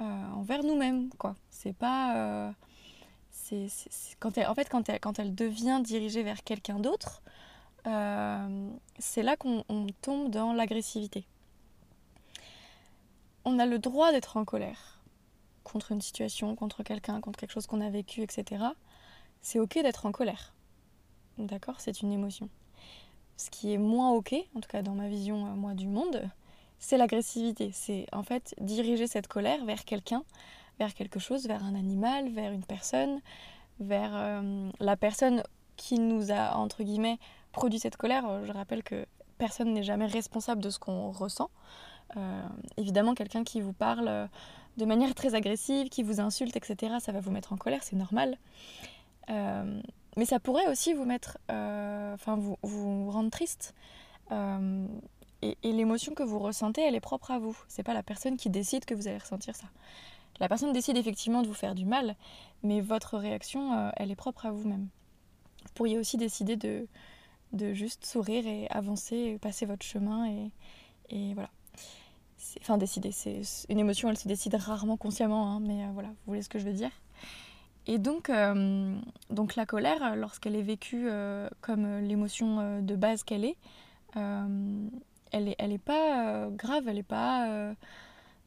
euh, 0.00 0.04
envers 0.34 0.62
nous-mêmes. 0.62 1.10
C'est 1.50 1.76
pas... 1.76 2.16
Euh, 2.16 2.50
c'est, 3.30 3.68
quand 4.20 4.36
elle, 4.38 4.46
en 4.46 4.54
fait, 4.54 4.68
quand 4.68 4.88
elle, 4.88 5.00
quand 5.00 5.18
elle 5.18 5.34
devient 5.34 5.80
dirigée 5.84 6.22
vers 6.22 6.42
quelqu'un 6.42 6.78
d'autre, 6.78 7.22
c'est 8.98 9.22
là 9.22 9.36
qu'on 9.36 9.64
tombe 10.00 10.30
dans 10.30 10.54
l'agressivité. 10.54 11.26
On 13.44 13.58
a 13.58 13.66
le 13.66 13.78
droit 13.78 14.10
d'être 14.12 14.36
en 14.36 14.44
colère 14.44 15.00
contre 15.64 15.92
une 15.92 16.00
situation, 16.00 16.54
contre 16.56 16.82
quelqu'un, 16.82 17.20
contre 17.20 17.38
quelque 17.38 17.52
chose 17.52 17.66
qu'on 17.66 17.80
a 17.80 17.90
vécu, 17.90 18.22
etc. 18.22 18.64
C'est 19.42 19.58
ok 19.58 19.74
d'être 19.74 20.06
en 20.06 20.12
colère. 20.12 20.54
D'accord 21.38 21.80
C'est 21.80 22.02
une 22.02 22.12
émotion. 22.12 22.48
Ce 23.36 23.50
qui 23.50 23.72
est 23.72 23.78
moins 23.78 24.10
ok, 24.12 24.34
en 24.54 24.60
tout 24.60 24.68
cas 24.68 24.82
dans 24.82 24.94
ma 24.94 25.08
vision, 25.08 25.36
moi, 25.36 25.74
du 25.74 25.88
monde, 25.88 26.22
c'est 26.78 26.96
l'agressivité. 26.96 27.70
C'est 27.72 28.06
en 28.12 28.22
fait 28.22 28.54
diriger 28.60 29.06
cette 29.06 29.26
colère 29.26 29.64
vers 29.64 29.84
quelqu'un, 29.84 30.22
vers 30.78 30.94
quelque 30.94 31.18
chose, 31.18 31.46
vers 31.46 31.64
un 31.64 31.74
animal, 31.74 32.30
vers 32.30 32.52
une 32.52 32.64
personne, 32.64 33.20
vers 33.80 34.12
euh, 34.14 34.70
la 34.80 34.96
personne 34.96 35.42
qui 35.76 35.98
nous 35.98 36.30
a, 36.30 36.56
entre 36.56 36.82
guillemets, 36.82 37.18
produit 37.52 37.78
cette 37.78 37.96
colère. 37.96 38.44
Je 38.44 38.52
rappelle 38.52 38.82
que 38.82 39.06
personne 39.38 39.72
n'est 39.72 39.82
jamais 39.82 40.06
responsable 40.06 40.62
de 40.62 40.70
ce 40.70 40.78
qu'on 40.78 41.10
ressent. 41.10 41.50
Euh, 42.16 42.42
évidemment, 42.76 43.14
quelqu'un 43.14 43.44
qui 43.44 43.60
vous 43.60 43.72
parle 43.72 44.08
euh, 44.08 44.26
de 44.76 44.84
manière 44.84 45.14
très 45.14 45.34
agressive, 45.34 45.88
qui 45.88 46.02
vous 46.02 46.20
insulte, 46.20 46.56
etc., 46.56 46.96
ça 47.00 47.12
va 47.12 47.20
vous 47.20 47.30
mettre 47.30 47.52
en 47.52 47.56
colère, 47.56 47.82
c'est 47.82 47.96
normal. 47.96 48.36
mais 49.28 50.24
ça 50.26 50.38
pourrait 50.38 50.68
aussi 50.68 50.92
vous 50.94 51.04
mettre, 51.04 51.38
vous, 52.26 52.56
vous 52.62 53.10
rendre 53.10 53.30
triste. 53.30 53.74
et, 54.30 55.56
l'émotion 55.62 56.14
que 56.14 56.22
vous 56.22 56.38
ressentez, 56.38 56.82
elle 56.82 56.94
est 56.94 57.00
propre 57.00 57.30
à 57.30 57.38
vous. 57.38 57.56
C'est 57.68 57.82
pas 57.82 57.94
la 57.94 58.02
personne 58.02 58.36
qui 58.36 58.50
décide 58.50 58.84
que 58.84 58.94
vous 58.94 59.08
allez 59.08 59.18
ressentir 59.18 59.54
ça. 59.54 59.66
La 60.40 60.48
personne 60.48 60.72
décide 60.72 60.96
effectivement 60.96 61.42
de 61.42 61.46
vous 61.46 61.54
faire 61.54 61.74
du 61.74 61.84
mal, 61.84 62.16
mais 62.62 62.80
votre 62.80 63.16
réaction, 63.16 63.92
elle 63.96 64.10
est 64.10 64.16
propre 64.16 64.46
à 64.46 64.50
vous-même. 64.50 64.88
Vous 65.64 65.72
pourriez 65.74 65.98
aussi 65.98 66.16
décider 66.16 66.56
de, 66.56 66.86
de 67.54 67.72
juste 67.72 68.04
sourire 68.04 68.46
et 68.46 68.68
avancer, 68.68 69.38
passer 69.40 69.66
votre 69.66 69.86
chemin 69.86 70.26
et, 70.28 70.50
et 71.10 71.34
voilà. 71.34 71.50
Enfin, 72.60 72.78
décider, 72.78 73.10
c'est 73.10 73.42
une 73.68 73.78
émotion, 73.78 74.08
elle 74.10 74.16
se 74.16 74.28
décide 74.28 74.54
rarement 74.54 74.96
consciemment, 74.96 75.50
hein, 75.50 75.60
mais 75.60 75.86
voilà, 75.92 76.08
vous 76.08 76.14
voyez 76.26 76.42
ce 76.42 76.48
que 76.48 76.58
je 76.58 76.64
veux 76.64 76.72
dire. 76.72 76.90
Et 77.86 77.98
donc, 77.98 78.30
euh, 78.30 78.96
donc 79.30 79.56
la 79.56 79.66
colère, 79.66 80.16
lorsqu'elle 80.16 80.56
est 80.56 80.62
vécue 80.62 81.06
euh, 81.08 81.48
comme 81.60 81.98
l'émotion 82.00 82.58
euh, 82.60 82.80
de 82.80 82.96
base 82.96 83.22
qu'elle 83.24 83.44
est, 83.44 83.56
elle 84.14 85.44
n'est 85.44 85.56
elle 85.58 85.72
est 85.72 85.78
pas 85.78 86.48
grave, 86.50 86.84
elle 86.86 86.94
n'est 86.94 87.02
pas 87.02 87.74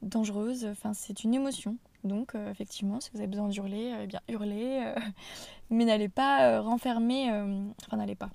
dangereuse. 0.01 0.65
Enfin, 0.65 0.93
c'est 0.93 1.25
une 1.25 1.33
émotion. 1.33 1.75
Donc, 2.05 2.35
effectivement, 2.49 3.01
si 3.01 3.09
vous 3.11 3.19
avez 3.19 3.27
besoin 3.27 3.49
d'hurler, 3.49 3.93
eh 4.01 4.07
bien 4.07 4.21
hurlez, 4.29 4.93
mais 5.69 5.83
n'allez 5.83 6.07
pas 6.07 6.61
renfermer. 6.61 7.29
enfin, 7.83 7.97
n'allez 7.97 8.15
pas 8.15 8.29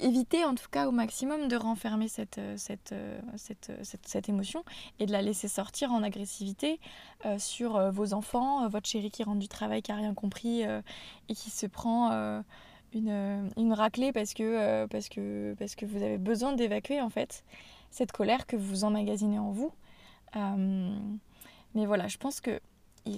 éviter 0.00 0.44
en 0.44 0.54
tout 0.54 0.68
cas 0.70 0.88
au 0.88 0.90
maximum 0.90 1.48
de 1.48 1.56
renfermer 1.56 2.08
cette, 2.08 2.38
euh, 2.38 2.56
euh, 2.92 3.20
cette, 3.36 3.72
cette, 3.82 4.06
cette, 4.06 4.28
émotion 4.28 4.64
et 4.98 5.06
de 5.06 5.12
la 5.12 5.22
laisser 5.22 5.48
sortir 5.48 5.92
en 5.92 6.02
agressivité 6.02 6.80
euh, 7.26 7.38
sur 7.38 7.90
vos 7.90 8.14
enfants, 8.14 8.68
votre 8.68 8.88
chéri 8.88 9.10
qui 9.10 9.22
rentre 9.22 9.38
du 9.38 9.48
travail, 9.48 9.82
qui 9.82 9.90
n'a 9.90 9.98
rien 9.98 10.14
compris 10.14 10.62
et 10.62 11.34
qui 11.34 11.50
se 11.50 11.66
prend 11.66 12.10
une, 12.92 13.50
une, 13.56 13.72
raclée 13.72 14.12
parce 14.12 14.34
que, 14.34 14.86
parce, 14.86 15.08
que, 15.08 15.54
parce 15.58 15.74
que 15.74 15.86
vous 15.86 16.02
avez 16.02 16.18
besoin 16.18 16.52
d'évacuer 16.52 17.00
en 17.00 17.10
fait 17.10 17.44
cette 17.90 18.12
colère 18.12 18.46
que 18.46 18.56
vous 18.56 18.84
emmagasinez 18.84 19.38
en 19.38 19.50
vous. 19.50 19.72
mais 20.34 21.86
voilà, 21.86 22.08
je 22.08 22.16
pense 22.16 22.40
que 22.40 22.60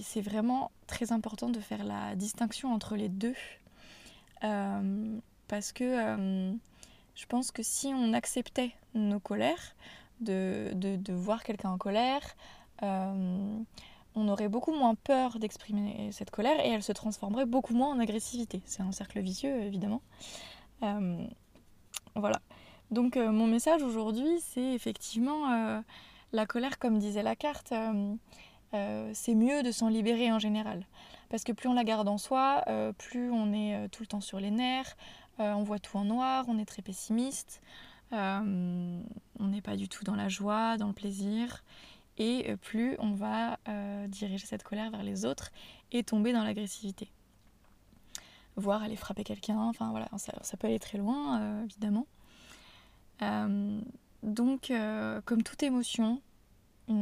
c'est 0.02 0.20
vraiment 0.20 0.70
très 0.86 1.12
important 1.12 1.48
de 1.48 1.60
faire 1.60 1.84
la 1.84 2.16
distinction 2.16 2.72
entre 2.72 2.96
les 2.96 3.08
deux 3.08 3.34
parce 5.48 5.72
que 5.72 5.84
euh, 5.84 6.52
je 7.14 7.26
pense 7.26 7.50
que 7.50 7.62
si 7.62 7.88
on 7.88 8.12
acceptait 8.12 8.72
nos 8.94 9.20
colères, 9.20 9.74
de, 10.20 10.70
de, 10.74 11.12
voir 11.12 11.44
quelqu'un 11.44 11.68
en 11.68 11.76
colère, 11.76 12.22
euh, 12.82 13.58
on 14.14 14.28
aurait 14.28 14.48
beaucoup 14.48 14.72
moins 14.72 14.94
peur 14.94 15.38
d'exprimer 15.38 16.10
cette 16.10 16.30
colère 16.30 16.58
et 16.64 16.70
elle 16.70 16.82
se 16.82 16.92
transformerait 16.92 17.44
beaucoup 17.44 17.74
moins 17.74 17.88
en 17.88 18.00
agressivité. 18.00 18.62
C'est 18.64 18.82
un 18.82 18.92
cercle 18.92 19.20
vicieux, 19.20 19.54
évidemment. 19.62 20.00
Euh, 20.82 21.22
voilà. 22.14 22.40
Donc 22.90 23.16
mon 23.16 23.46
message 23.46 23.82
aujourd'hui, 23.82 24.40
c'est 24.40 24.72
effectivement 24.72 25.82
la 26.32 26.46
colère, 26.46 26.78
comme 26.78 26.98
disait 26.98 27.22
la 27.22 27.36
carte, 27.36 27.74
c'est 28.72 29.34
mieux 29.34 29.62
de 29.62 29.70
s'en 29.70 29.88
libérer 29.88 30.32
en 30.32 30.38
général. 30.38 30.86
Parce 31.28 31.44
que 31.44 31.52
plus 31.52 31.68
on 31.68 31.74
la 31.74 31.84
garde 31.84 32.08
en 32.08 32.16
soi, 32.16 32.64
plus 32.96 33.30
on 33.30 33.52
est 33.52 33.88
tout 33.90 34.02
le 34.02 34.06
temps 34.06 34.22
sur 34.22 34.40
les 34.40 34.52
nerfs, 34.52 34.96
euh, 35.40 35.52
on 35.52 35.62
voit 35.62 35.78
tout 35.78 35.96
en 35.96 36.04
noir, 36.04 36.44
on 36.48 36.58
est 36.58 36.64
très 36.64 36.82
pessimiste, 36.82 37.60
euh, 38.12 39.02
on 39.38 39.46
n'est 39.46 39.60
pas 39.60 39.76
du 39.76 39.88
tout 39.88 40.04
dans 40.04 40.14
la 40.14 40.28
joie, 40.28 40.76
dans 40.78 40.88
le 40.88 40.92
plaisir. 40.92 41.62
Et 42.18 42.50
euh, 42.50 42.56
plus 42.56 42.96
on 42.98 43.14
va 43.14 43.58
diriger 44.08 44.46
cette 44.46 44.62
colère 44.62 44.90
vers 44.90 45.02
les 45.02 45.24
autres 45.24 45.50
et 45.92 46.02
tomber 46.02 46.32
dans 46.32 46.42
l'agressivité. 46.42 47.10
Voire 48.56 48.82
aller 48.82 48.96
frapper 48.96 49.22
quelqu'un, 49.22 49.58
enfin 49.58 49.90
voilà, 49.90 50.08
ça, 50.16 50.56
peut 50.56 50.66
aller 50.66 50.78
très 50.78 50.96
loin, 50.96 51.62
évidemment. 51.64 52.06
donc, 54.22 54.72
comme 55.26 55.42
toute 55.42 55.62
émotion, 55.62 56.22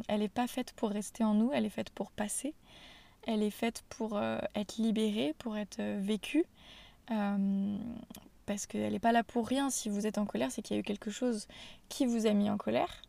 elle 0.08 0.20
n'est 0.20 0.28
pas 0.28 0.48
faite 0.48 0.72
pour 0.72 0.90
rester 0.90 1.22
en 1.22 1.34
nous, 1.34 1.52
elle 1.52 1.64
est 1.64 1.70
faite 1.70 1.90
pour 1.90 2.10
passer. 2.10 2.54
Elle 3.26 3.42
est 3.42 3.50
faite 3.50 3.84
pour 3.88 4.20
être 4.20 4.78
libérée, 4.78 5.34
pour 5.38 5.56
être 5.56 5.80
vécue. 6.00 6.44
Euh, 7.10 7.76
parce 8.46 8.66
qu'elle 8.66 8.92
n'est 8.92 8.98
pas 8.98 9.12
là 9.12 9.24
pour 9.24 9.46
rien. 9.46 9.70
Si 9.70 9.88
vous 9.88 10.06
êtes 10.06 10.18
en 10.18 10.26
colère, 10.26 10.50
c'est 10.50 10.62
qu'il 10.62 10.76
y 10.76 10.78
a 10.78 10.80
eu 10.80 10.84
quelque 10.84 11.10
chose 11.10 11.46
qui 11.88 12.06
vous 12.06 12.26
a 12.26 12.32
mis 12.32 12.50
en 12.50 12.56
colère, 12.56 13.02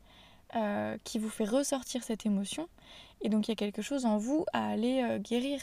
euh, 0.55 0.97
qui 1.03 1.19
vous 1.19 1.29
fait 1.29 1.45
ressortir 1.45 2.03
cette 2.03 2.25
émotion. 2.25 2.67
Et 3.21 3.29
donc 3.29 3.47
il 3.47 3.51
y 3.51 3.53
a 3.53 3.55
quelque 3.55 3.81
chose 3.81 4.05
en 4.05 4.17
vous 4.17 4.45
à 4.53 4.67
aller 4.67 5.01
euh, 5.03 5.19
guérir. 5.19 5.61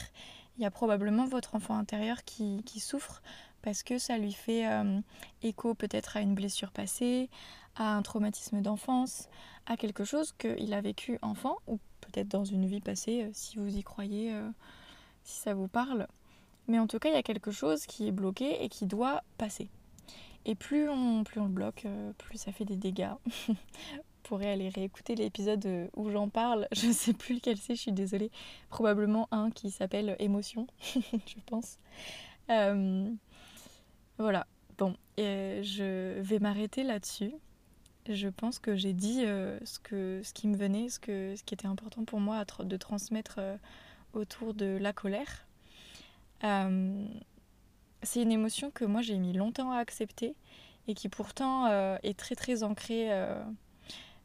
Il 0.57 0.63
y 0.63 0.65
a 0.65 0.71
probablement 0.71 1.25
votre 1.25 1.55
enfant 1.55 1.75
intérieur 1.75 2.23
qui, 2.23 2.61
qui 2.63 2.79
souffre 2.79 3.21
parce 3.63 3.81
que 3.81 3.97
ça 3.97 4.17
lui 4.17 4.33
fait 4.33 4.65
écho 5.41 5.73
peut-être 5.73 6.17
à 6.17 6.19
une 6.19 6.35
blessure 6.35 6.69
passée, 6.71 7.29
à 7.77 7.95
un 7.95 8.01
traumatisme 8.01 8.61
d'enfance, 8.61 9.29
à 9.65 9.77
quelque 9.77 10.03
chose 10.03 10.33
qu'il 10.37 10.73
a 10.73 10.81
vécu 10.81 11.17
enfant 11.21 11.55
ou 11.65 11.79
peut-être 12.01 12.27
dans 12.27 12.43
une 12.43 12.65
vie 12.65 12.81
passée, 12.81 13.29
si 13.31 13.57
vous 13.57 13.77
y 13.77 13.81
croyez, 13.81 14.37
si 15.23 15.39
ça 15.39 15.53
vous 15.53 15.69
parle. 15.69 16.07
Mais 16.67 16.79
en 16.79 16.87
tout 16.87 16.99
cas, 16.99 17.09
il 17.09 17.15
y 17.15 17.17
a 17.17 17.23
quelque 17.23 17.51
chose 17.51 17.85
qui 17.85 18.07
est 18.07 18.11
bloqué 18.11 18.63
et 18.63 18.69
qui 18.69 18.85
doit 18.85 19.23
passer. 19.37 19.69
Et 20.45 20.55
plus 20.55 20.89
on, 20.89 21.23
plus 21.23 21.39
on 21.39 21.45
le 21.45 21.51
bloque, 21.51 21.85
euh, 21.85 22.11
plus 22.17 22.37
ça 22.37 22.51
fait 22.51 22.65
des 22.65 22.75
dégâts. 22.75 23.13
Vous 23.47 24.29
pourrez 24.29 24.51
aller 24.51 24.69
réécouter 24.69 25.15
l'épisode 25.15 25.65
euh, 25.65 25.87
où 25.95 26.09
j'en 26.09 26.29
parle. 26.29 26.67
Je 26.71 26.87
ne 26.87 26.93
sais 26.93 27.13
plus 27.13 27.35
lequel 27.35 27.57
c'est, 27.57 27.75
je 27.75 27.81
suis 27.81 27.91
désolée. 27.91 28.31
Probablement 28.69 29.27
un 29.31 29.51
qui 29.51 29.71
s'appelle 29.71 30.15
Émotion, 30.19 30.67
je 30.93 31.35
pense. 31.45 31.77
Euh, 32.49 33.09
voilà. 34.17 34.47
Bon, 34.77 34.95
je 35.17 36.19
vais 36.19 36.39
m'arrêter 36.39 36.83
là-dessus. 36.83 37.31
Je 38.09 38.27
pense 38.27 38.59
que 38.59 38.75
j'ai 38.75 38.91
dit 38.91 39.21
ce, 39.21 40.33
qui 40.33 40.47
me 40.47 40.57
venait, 40.57 40.89
ce 40.89 40.99
qui 40.99 41.53
était 41.53 41.67
important 41.67 42.03
pour 42.03 42.19
moi 42.19 42.43
de 42.43 42.75
transmettre 42.75 43.39
autour 44.13 44.53
de 44.55 44.77
la 44.81 44.91
colère. 44.91 45.45
Euh, 46.43 47.05
c'est 48.01 48.21
une 48.21 48.31
émotion 48.31 48.71
que 48.71 48.85
moi 48.85 49.01
j'ai 49.01 49.17
mis 49.17 49.33
longtemps 49.33 49.71
à 49.71 49.77
accepter 49.77 50.35
et 50.87 50.93
qui 50.93 51.07
pourtant 51.07 51.67
euh, 51.67 51.97
est 52.03 52.17
très 52.17 52.35
très 52.35 52.63
ancrée, 52.63 53.11
euh, 53.11 53.41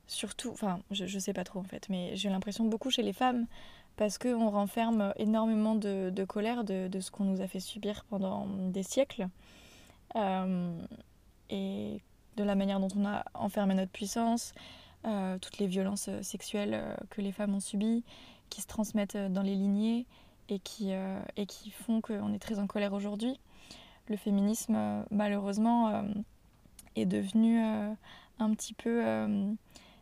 surtout, 0.07 0.51
enfin 0.51 0.81
je, 0.91 1.07
je 1.07 1.19
sais 1.19 1.33
pas 1.33 1.45
trop 1.45 1.61
en 1.61 1.65
fait, 1.65 1.89
mais 1.89 2.17
j'ai 2.17 2.29
l'impression 2.29 2.65
beaucoup 2.65 2.91
chez 2.91 3.03
les 3.03 3.13
femmes 3.13 3.47
parce 3.97 4.19
qu'on 4.19 4.51
renferme 4.51 5.13
énormément 5.17 5.75
de, 5.75 6.25
colère 6.25 6.65
de, 6.65 6.89
de, 6.89 7.01
ce 7.01 7.11
qu'on 7.11 7.25
nous 7.25 7.41
a 7.41 7.49
fait 7.49 7.61
subir 7.61 8.05
pendant 8.09 8.47
des 8.47 8.85
siècles. 8.85 9.29
Et 11.51 12.01
de 12.37 12.45
la 12.45 12.55
manière 12.55 12.79
dont 12.79 12.89
on 12.97 13.05
a 13.07 13.25
enfermé 13.35 13.75
notre 13.75 13.91
puissance, 13.91 14.55
toutes 15.03 15.59
les 15.59 15.67
violences 15.67 16.11
sexuelles 16.23 16.97
que 17.11 17.21
les 17.21 17.33
femmes 17.33 17.55
ont 17.57 17.61
subies, 17.61 18.05
qui 18.51 18.61
se 18.61 18.69
transmettent 18.69 19.17
dans 19.17 19.43
les 19.43 19.57
lignées 19.57 20.07
et 20.49 20.59
qui, 20.59 20.93
euh, 20.93 21.21
et 21.37 21.47
qui 21.47 21.71
font 21.71 22.01
qu'on 22.01 22.33
est 22.33 22.39
très 22.39 22.59
en 22.59 22.67
colère 22.67 22.93
aujourd'hui. 22.93 23.39
Le 24.09 24.17
féminisme, 24.17 24.75
euh, 24.77 25.03
malheureusement, 25.11 25.89
euh, 25.89 26.03
est 26.97 27.07
devenu 27.07 27.61
un 27.61 28.55
petit 28.55 28.75
peu 28.75 29.05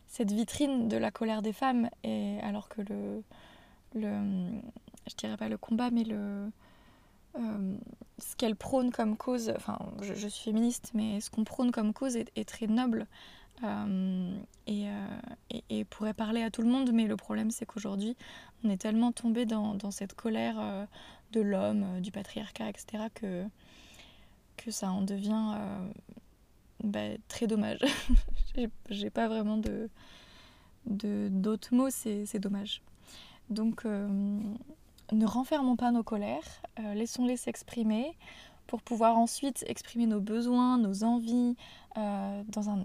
cette 0.07 0.33
vitrine 0.33 0.88
de 0.88 0.97
la 0.97 1.11
colère 1.11 1.43
des 1.43 1.53
femmes, 1.53 1.91
et 2.05 2.38
alors 2.43 2.71
que 2.71 2.81
le, 2.81 3.23
le 3.95 4.61
je 5.07 5.15
dirais 5.17 5.37
pas 5.37 5.50
le 5.50 5.59
combat, 5.59 5.91
mais 5.91 6.05
le, 6.05 6.50
ce 8.19 8.35
qu'elle 8.37 8.57
prône 8.57 8.93
comme 8.93 9.19
cause, 9.19 9.53
enfin 9.55 9.79
je, 10.00 10.15
suis 10.15 10.45
féministe, 10.45 10.93
mais 10.95 11.21
ce 11.21 11.29
qu'on 11.29 11.45
prône 11.45 11.71
comme 11.71 11.93
cause 11.93 12.17
est, 12.17 12.31
est 12.35 12.49
très 12.49 12.67
noble. 12.67 13.07
Euh, 13.65 14.37
euh, 14.69 15.07
et, 15.51 15.65
et, 15.71 15.85
pourrait 15.85 16.15
parler 16.15 16.43
à 16.43 16.51
tout 16.51 16.63
le 16.63 16.69
monde, 16.69 16.91
mais 16.93 17.07
le 17.07 17.17
problème 17.17 17.51
c'est 17.51 17.65
qu'aujourd'hui 17.65 18.17
on 18.65 18.71
est 18.71 18.77
tellement 18.77 19.13
tombé 19.13 19.47
dans, 19.47 19.75
dans, 19.75 19.91
cette 19.91 20.15
colère 20.15 20.57
euh, 20.59 20.85
de 21.33 21.41
l'homme, 21.41 22.01
du 22.01 22.11
patriarcat, 22.11 22.69
etc., 22.69 23.05
que, 23.15 23.45
que 24.57 24.71
ça 24.71 24.91
en 24.91 25.03
devient 25.03 25.55
bah, 26.85 27.17
très 27.29 27.47
dommage. 27.47 27.81
J'ai 28.91 29.11
pas 29.11 29.29
vraiment 29.29 29.57
de 29.57 29.89
d'autres 30.87 31.75
mots, 31.75 31.91
c'est 31.91 32.39
dommage. 32.39 32.83
Donc 33.51 33.85
ne 33.85 35.27
renfermons 35.27 35.77
pas 35.77 35.91
nos 35.91 36.03
colères, 36.03 36.63
laissons-les 36.95 37.37
s'exprimer 37.37 38.17
pour 38.66 38.82
pouvoir 38.82 39.16
ensuite 39.16 39.64
exprimer 39.66 40.06
nos 40.06 40.20
besoins, 40.20 40.78
nos 40.78 41.04
envies 41.04 41.56
euh, 41.96 42.42
dans 42.49 42.68
un, 42.68 42.85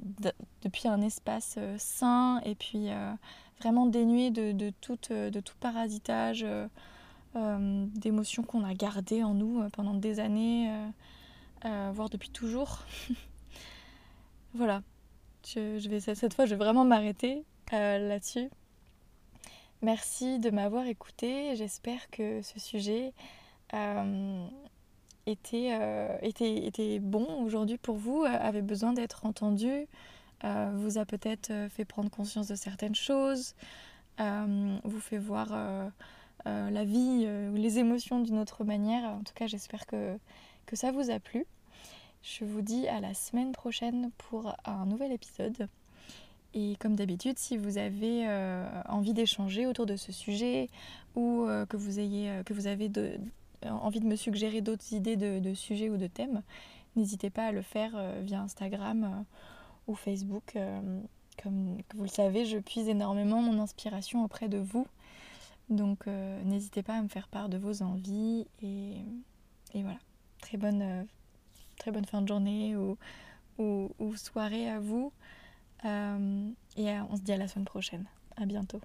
depuis 0.62 0.88
un 0.88 1.02
espace 1.02 1.56
euh, 1.58 1.76
sain 1.78 2.40
et 2.46 2.56
puis 2.56 2.90
euh, 2.90 3.12
vraiment 3.60 3.86
dénué 3.86 4.32
de, 4.32 4.52
de, 4.52 4.72
tout, 4.82 4.98
de 5.10 5.40
tout 5.40 5.56
parasitage, 5.60 6.46
d'émotions 7.36 8.44
qu'on 8.44 8.64
a 8.64 8.74
gardées 8.74 9.24
en 9.24 9.34
nous 9.34 9.70
pendant 9.70 9.94
des 9.94 10.20
années, 10.20 10.74
voire 11.64 12.10
depuis 12.10 12.30
toujours. 12.30 12.80
voilà, 14.56 14.82
je, 15.46 15.88
vais, 15.88 16.00
cette 16.00 16.34
fois 16.34 16.46
je 16.46 16.56
vais 16.56 16.64
vraiment 16.64 16.84
m'arrêter 16.84 17.46
là-dessus. 17.72 18.50
Merci 19.84 20.40
de 20.40 20.50
m'avoir 20.50 20.86
écouté, 20.88 21.56
j'espère 21.56 22.10
que 22.10 22.42
ce 22.42 22.60
sujet 22.60 23.14
était, 25.28 25.78
euh, 25.80 26.18
était, 26.22 26.66
était 26.66 27.00
bon 27.00 27.44
aujourd'hui 27.44 27.78
pour 27.78 27.98
vous, 27.98 28.24
euh, 28.24 28.28
avait 28.28 28.62
besoin 28.62 28.94
d'être 28.94 29.26
entendu, 29.26 29.88
vous 30.44 30.98
a 30.98 31.06
peut-être 31.06 31.52
fait 31.70 31.86
prendre 31.86 32.10
conscience 32.10 32.48
de 32.48 32.56
certaines 32.56 32.96
choses, 32.96 33.54
vous 34.18 35.00
fait 35.00 35.20
voir 35.20 35.50
la 36.46 36.84
vie 36.84 37.28
ou 37.52 37.56
les 37.56 37.78
émotions 37.78 38.22
d'une 38.22 38.40
autre 38.40 38.64
manière. 38.64 39.04
En 39.04 39.20
tout 39.20 39.36
cas, 39.36 39.46
j'espère 39.46 39.86
que, 39.86 40.18
que 40.66 40.76
ça 40.76 40.92
vous 40.92 41.12
a 41.12 41.20
plu. 41.20 41.46
Je 42.24 42.44
vous 42.44 42.64
dis 42.64 42.88
à 42.88 43.00
la 43.00 43.14
semaine 43.14 43.52
prochaine 43.52 44.10
pour 44.18 44.56
un 44.66 44.88
nouvel 44.88 45.12
épisode. 45.12 45.68
Et 46.54 46.76
comme 46.80 46.96
d'habitude, 46.96 47.40
si 47.40 47.58
vous 47.58 47.78
avez 47.78 48.28
euh, 48.28 48.68
envie 48.90 49.14
d'échanger 49.14 49.66
autour 49.66 49.86
de 49.86 49.96
ce 49.96 50.12
sujet 50.12 50.70
ou 51.16 51.46
euh, 51.46 51.66
que, 51.66 51.78
vous 51.78 52.00
ayez, 52.00 52.30
euh, 52.30 52.44
que 52.44 52.54
vous 52.54 52.68
avez 52.68 52.90
envie 53.66 54.00
de 54.00 54.08
me 54.08 54.16
suggérer 54.16 54.62
d'autres 54.62 54.94
idées 54.94 55.18
de, 55.18 55.54
sujets 55.54 55.90
ou 55.90 55.98
de 55.98 56.08
thèmes, 56.08 56.42
n'hésitez 56.96 57.30
pas 57.30 57.48
à 57.48 57.52
le 57.52 57.62
faire 57.62 57.92
via 58.22 58.42
Instagram 58.42 59.26
ou 59.88 59.96
Facebook. 59.96 60.58
comme 61.42 61.78
vous 61.96 62.04
le 62.04 62.10
savez, 62.10 62.46
je 62.46 62.58
puise 62.58 62.90
énormément 62.90 63.42
mon 63.42 63.60
inspiration 63.62 64.24
auprès 64.24 64.50
de 64.50 64.58
vous. 64.58 64.88
Donc 65.70 66.08
n'hésitez 66.08 66.84
pas 66.84 66.96
à 66.96 67.02
me 67.02 67.08
faire 67.08 67.28
part 67.28 67.50
de 67.50 67.58
vos 67.58 67.82
envies. 67.82 68.46
Et, 68.62 68.96
voilà, 69.74 70.00
très 70.42 70.58
bonne, 70.58 71.08
très 71.78 71.92
bonne 71.92 72.06
fin 72.06 72.22
de 72.22 72.28
journée 72.28 72.76
ou, 72.76 74.16
soirée 74.16 74.70
à 74.70 74.80
vous. 74.80 75.12
Euh, 75.86 76.50
et 76.78 76.90
on 77.10 77.16
se 77.16 77.22
dit 77.22 77.32
à 77.32 77.38
la 77.38 77.48
semaine 77.48 77.66
prochaine. 77.66 78.06
À 78.38 78.46
bientôt. 78.46 78.82